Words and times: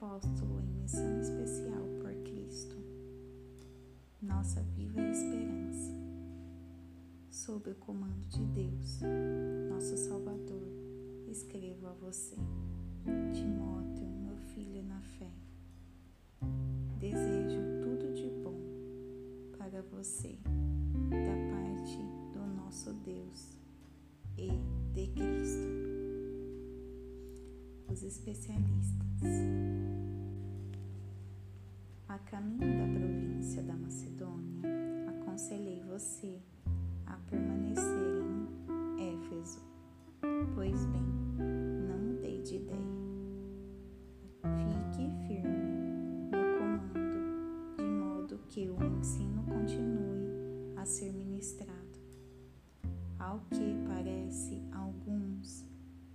apóstolo 0.00 0.62
em 0.62 0.82
missão 0.82 1.20
especial 1.20 1.84
por 2.00 2.14
Cristo, 2.22 2.74
nossa 4.22 4.62
viva 4.74 4.98
esperança, 5.02 5.92
sob 7.30 7.70
o 7.70 7.74
comando 7.74 8.26
de 8.28 8.42
Deus, 8.46 9.00
nosso 9.68 9.98
Salvador, 9.98 10.66
escrevo 11.28 11.86
a 11.86 11.92
você, 11.92 12.36
Timóteo, 13.34 14.06
meu 14.06 14.36
filho 14.54 14.82
na 14.84 15.02
fé. 15.02 15.30
Desejo 16.98 17.60
tudo 17.82 18.14
de 18.14 18.30
bom 18.42 18.58
para 19.58 19.82
você, 19.82 20.38
da 21.10 21.54
parte 21.54 21.98
do 22.32 22.46
nosso 22.56 22.94
Deus 23.04 23.58
e 24.38 24.48
Os 28.00 28.06
especialistas. 28.06 29.28
A 32.08 32.18
caminho 32.18 32.78
da 32.78 32.98
província 32.98 33.62
da 33.62 33.74
Macedônia, 33.74 34.70
aconselhei 35.06 35.82
você 35.82 36.40
a 37.04 37.16
permanecer 37.28 38.24
em 38.96 39.16
Éfeso. 39.16 39.60
Pois 40.54 40.86
bem, 40.86 41.04
não 41.88 41.98
mudei 41.98 42.40
de 42.40 42.56
ideia. 42.56 42.78
Fique 44.56 45.10
firme 45.26 46.30
no 46.32 46.58
comando, 46.58 47.76
de 47.76 47.84
modo 47.84 48.40
que 48.48 48.70
o 48.70 48.82
ensino 48.82 49.42
continue 49.42 50.74
a 50.74 50.86
ser 50.86 51.12
ministrado. 51.12 52.00
Ao 53.18 53.40
que 53.50 53.76
parece, 53.86 54.62
alguns 54.72 55.66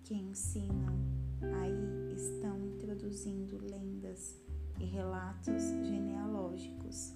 que 0.04 0.16
ensinam 0.16 1.15
aí 1.42 2.14
estão 2.16 2.66
introduzindo 2.66 3.58
lendas 3.58 4.36
e 4.80 4.86
relatos 4.86 5.62
genealógicos 5.84 7.14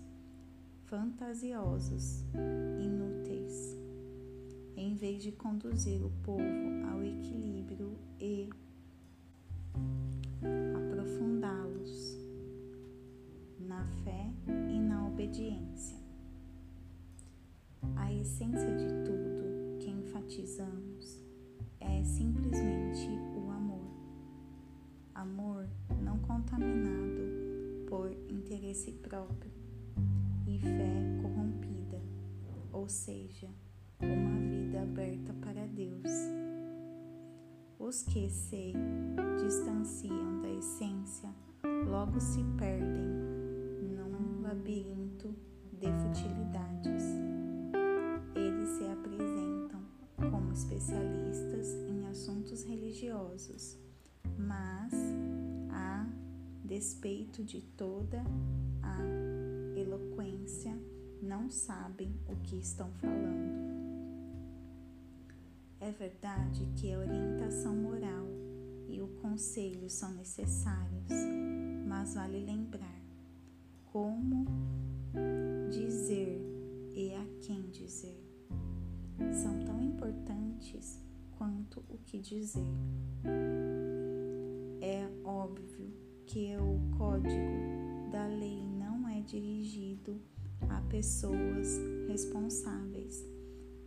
fantasiosos, 0.86 2.26
inúteis, 2.80 3.78
em 4.76 4.96
vez 4.96 5.22
de 5.22 5.32
conduzir 5.32 6.04
o 6.04 6.10
povo 6.24 6.42
ao 6.92 7.04
equilíbrio 7.04 7.96
e 8.20 8.50
aprofundá-los 10.76 12.18
na 13.60 13.86
fé 14.04 14.32
e 14.48 14.80
na 14.80 15.08
obediência. 15.08 15.98
A 17.96 18.12
essência 18.12 18.76
de 18.76 18.88
tudo 19.06 19.78
que 19.80 19.90
enfatizamos 19.92 21.24
é 21.80 22.04
simplesmente 22.04 23.08
interesse 28.50 28.92
próprio 28.94 29.52
e 30.48 30.58
fé 30.58 31.22
corrompida, 31.22 32.02
ou 32.74 32.90
seja, 32.90 33.48
uma 34.02 34.40
vida 34.40 34.82
aberta 34.82 35.32
para 35.34 35.68
Deus. 35.68 36.10
Os 37.78 38.02
que 38.02 38.28
se 38.28 38.74
distanciam 39.40 40.42
da 40.42 40.50
essência 40.50 41.30
logo 41.88 42.20
se 42.20 42.44
perdem 42.58 43.06
num 43.96 44.42
labirinto 44.42 45.36
de 45.72 45.88
futilidades. 45.92 46.89
Despeito 56.80 57.44
de 57.44 57.62
toda 57.76 58.24
a 58.82 59.78
eloquência, 59.78 60.74
não 61.22 61.50
sabem 61.50 62.10
o 62.26 62.38
que 62.38 62.56
estão 62.56 62.90
falando. 62.94 63.60
É 65.82 65.92
verdade 65.92 66.66
que 66.78 66.94
a 66.94 67.00
orientação 67.00 67.76
moral 67.76 68.26
e 68.88 69.02
o 69.02 69.10
conselho 69.22 69.90
são 69.90 70.14
necessários, 70.14 71.12
mas 71.86 72.16
vale 72.16 72.46
lembrar 72.46 73.02
como 73.92 74.46
dizer 75.70 76.42
e 76.96 77.14
a 77.14 77.26
quem 77.42 77.70
dizer. 77.72 78.24
São 79.34 79.60
tão 79.66 79.82
importantes 79.82 80.98
quanto 81.38 81.84
o 81.90 81.98
que 82.06 82.20
dizer. 82.20 82.64
É 84.80 85.10
óbvio 85.26 86.09
que 86.30 86.56
o 86.58 86.96
código 86.96 88.12
da 88.12 88.28
lei 88.28 88.64
não 88.78 89.10
é 89.10 89.20
dirigido 89.22 90.22
a 90.70 90.80
pessoas 90.82 91.80
responsáveis, 92.08 93.26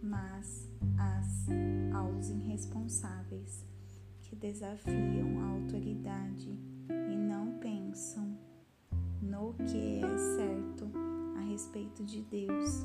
mas 0.02 0.68
as, 0.98 1.46
aos 1.94 2.30
irresponsáveis 2.30 3.64
que 4.22 4.34
desafiam 4.34 5.40
a 5.40 5.46
autoridade 5.50 6.50
e 6.90 7.16
não 7.16 7.60
pensam 7.60 8.36
no 9.22 9.54
que 9.54 10.00
é 10.02 10.18
certo 10.18 10.90
a 11.36 11.42
respeito 11.42 12.04
de 12.04 12.22
Deus, 12.22 12.82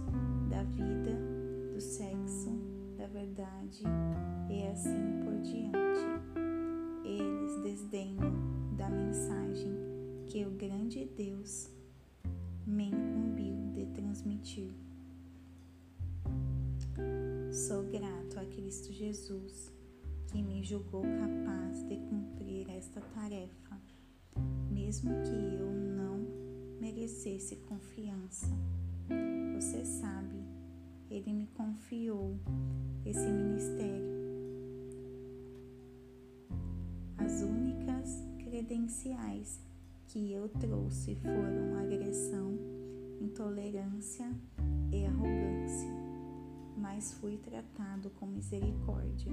da 0.52 0.62
vida, 0.66 1.18
do 1.74 1.82
sexo, 1.82 2.52
da 2.96 3.08
verdade 3.08 3.82
e 4.52 4.68
assim 4.68 5.24
por 5.24 5.42
diante. 5.42 6.06
Eles 7.04 7.64
desdenham 7.64 8.57
da 8.78 8.90
mensagem 8.90 9.74
que 10.28 10.46
o 10.46 10.52
grande 10.52 11.04
Deus 11.18 11.68
me 12.66 12.90
incumbiu 12.90 13.72
de 13.74 13.88
transmitir. 13.88 14.72
Sou 17.52 17.84
grato 17.86 18.40
a 18.40 18.46
Cristo 18.46 18.94
Jesus, 18.94 19.74
que 20.28 20.44
me 20.44 20.64
julgou 20.64 21.02
capaz 21.02 21.84
de 21.88 21.98
cumprir 21.98 22.70
esta 22.70 23.02
tarefa, 23.02 23.82
mesmo 24.70 25.10
que 25.24 25.56
eu 25.56 25.72
não 25.72 26.20
merecesse 26.80 27.56
confiança. 27.68 28.56
Você 29.56 29.84
sabe, 29.86 30.38
Ele 31.10 31.34
me 31.34 31.48
confiou 31.48 32.38
esse 33.04 33.28
ministério. 33.28 33.97
Que 40.08 40.34
eu 40.34 40.50
trouxe 40.50 41.16
foram 41.16 41.80
agressão, 41.80 42.58
intolerância 43.22 44.30
e 44.92 45.06
arrogância, 45.06 45.90
mas 46.78 47.14
fui 47.14 47.38
tratado 47.38 48.10
com 48.12 48.26
misericórdia, 48.26 49.32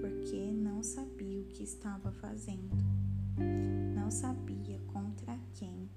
porque 0.00 0.52
não 0.52 0.82
sabia 0.82 1.40
o 1.40 1.46
que 1.46 1.62
estava 1.62 2.12
fazendo, 2.12 2.76
não 3.94 4.10
sabia 4.10 4.78
contra 4.92 5.38
quem 5.54 5.88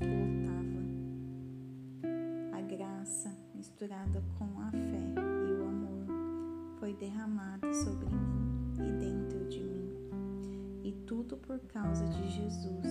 lutava. 0.00 0.84
A 2.56 2.60
graça, 2.62 3.36
misturada 3.54 4.22
com 4.38 4.60
a 4.60 4.70
fé 4.70 5.14
e 5.48 5.52
o 5.60 5.68
amor, 5.68 6.06
foi 6.80 6.94
derramada 6.94 7.72
sobre 7.72 8.06
mim 8.06 8.74
e 8.78 8.92
dentro 8.98 9.48
de 9.48 9.60
mim 9.60 9.73
tudo 11.06 11.36
por 11.36 11.58
causa 11.60 12.06
de 12.06 12.28
Jesus. 12.30 12.86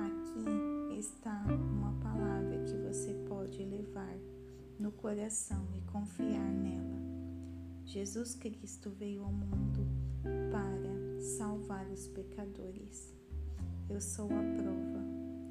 Aqui 0.00 0.98
está 0.98 1.44
uma 1.46 1.92
palavra 2.00 2.58
que 2.64 2.76
você 2.78 3.14
pode 3.28 3.62
levar 3.64 4.16
no 4.78 4.90
coração 4.92 5.66
e 5.76 5.80
confiar 5.90 6.50
nela. 6.52 7.00
Jesus 7.84 8.34
Cristo 8.34 8.90
veio 8.90 9.24
ao 9.24 9.32
mundo 9.32 9.86
para 10.50 11.20
salvar 11.20 11.86
os 11.90 12.08
pecadores. 12.08 13.14
Eu 13.88 14.00
sou 14.00 14.26
a 14.26 14.42
prova, 14.56 15.00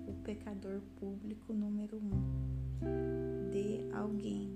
o 0.08 0.14
pecador 0.24 0.82
público 1.00 1.54
número 1.54 1.98
um 1.98 3.52
de 3.52 3.94
alguém 3.94 4.52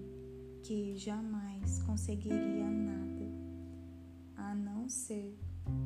que 0.64 0.96
jamais 0.96 1.84
conseguiria 1.84 2.70
nada 2.70 3.06
a 4.38 4.56
não 4.56 4.90
ser 4.90 5.38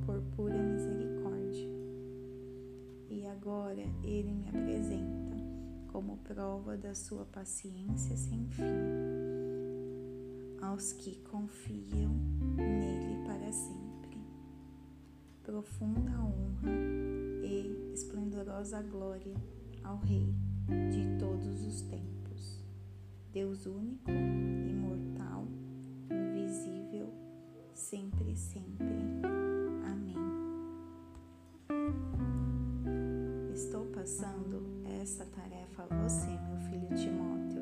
por 0.05 0.21
pura 0.35 0.57
misericórdia. 0.57 1.67
E 3.09 3.25
agora 3.27 3.83
ele 4.03 4.33
me 4.33 4.49
apresenta 4.49 5.37
como 5.91 6.17
prova 6.17 6.77
da 6.77 6.93
sua 6.93 7.25
paciência 7.25 8.15
sem 8.15 8.45
fim 8.49 9.09
aos 10.61 10.93
que 10.93 11.15
confiam 11.31 12.13
nele 12.55 13.25
para 13.25 13.51
sempre. 13.51 14.17
Profunda 15.43 16.11
honra 16.11 16.71
e 17.43 17.91
esplendorosa 17.93 18.81
glória 18.83 19.35
ao 19.83 19.97
Rei 19.97 20.33
de 20.91 21.17
todos 21.17 21.65
os 21.65 21.81
tempos, 21.81 22.63
Deus 23.31 23.65
único, 23.65 24.11
imortal, 24.11 25.47
invisível, 26.11 27.11
sempre, 27.73 28.35
sempre. 28.35 29.48
passando 34.09 34.63
essa 34.99 35.23
tarefa 35.23 35.83
a 35.83 36.03
você, 36.03 36.25
meu 36.25 36.57
filho 36.67 36.87
Timóteo. 36.97 37.61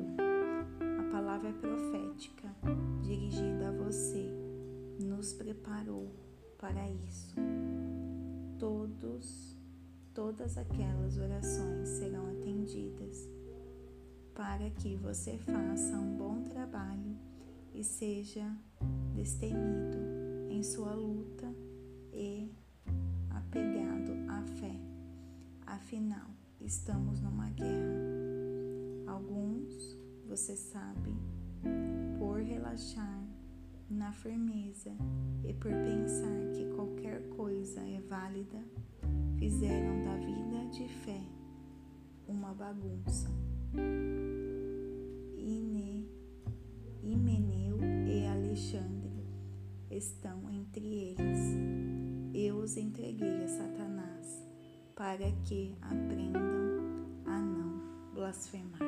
A 0.98 1.12
palavra 1.12 1.50
é 1.50 1.52
profética 1.52 2.48
dirigida 3.02 3.68
a 3.68 3.72
você 3.72 4.30
nos 4.98 5.34
preparou 5.34 6.10
para 6.56 6.88
isso. 7.06 7.34
Todos, 8.58 9.58
todas 10.14 10.56
aquelas 10.56 11.18
orações 11.18 11.86
serão 11.86 12.26
atendidas 12.30 13.28
para 14.34 14.70
que 14.70 14.96
você 14.96 15.36
faça 15.36 15.98
um 15.98 16.16
bom 16.16 16.44
trabalho 16.44 17.14
e 17.74 17.84
seja 17.84 18.50
destemido 19.14 19.98
em 20.48 20.62
sua 20.62 20.94
luta 20.94 21.54
e 22.10 22.50
apegado 23.28 24.12
à 24.30 24.42
fé. 24.58 24.80
Afinal, 25.66 26.37
estamos 26.60 27.20
numa 27.20 27.50
guerra. 27.50 28.08
Alguns, 29.06 29.96
você 30.26 30.56
sabe, 30.56 31.14
por 32.18 32.40
relaxar 32.40 33.24
na 33.88 34.12
firmeza 34.12 34.90
e 35.44 35.54
por 35.54 35.70
pensar 35.70 36.52
que 36.54 36.64
qualquer 36.74 37.22
coisa 37.30 37.80
é 37.80 38.00
válida, 38.00 38.62
fizeram 39.38 40.04
da 40.04 40.16
vida 40.16 40.66
de 40.70 40.88
fé 40.88 41.20
uma 42.26 42.52
bagunça. 42.52 43.28
Ine, 45.36 46.06
Himeneu 47.02 47.78
e 48.06 48.26
Alexandre 48.26 49.26
estão 49.90 50.50
entre 50.50 50.84
eles. 50.84 51.56
Eu 52.34 52.58
os 52.58 52.76
entreguei 52.76 53.44
a 53.44 53.48
Satanás 53.48 54.47
para 54.98 55.30
que 55.44 55.76
aprendam 55.80 56.42
a 57.24 57.38
não 57.38 57.80
blasfemar. 58.12 58.80